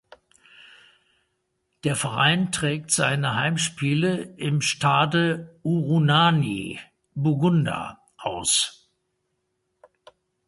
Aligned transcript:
Der 1.83 1.95
Verein 1.95 2.51
trägt 2.51 2.89
seine 2.89 3.35
Heimspiele 3.35 4.33
im 4.35 4.59
Stade 4.61 5.59
Urunani 5.61 6.79
(Buganda) 7.13 7.99
aus. 8.17 8.89